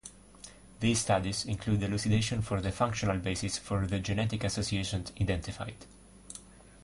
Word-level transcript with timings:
These 0.79 0.97
studies 0.97 1.45
include 1.45 1.83
elucidation 1.83 2.39
of 2.39 2.63
the 2.63 2.71
functional 2.71 3.19
basis 3.19 3.59
for 3.59 3.85
the 3.85 3.99
genetic 3.99 4.43
associations 4.43 5.11
identified. 5.21 5.75